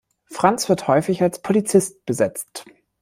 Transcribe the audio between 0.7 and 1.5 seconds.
häufig als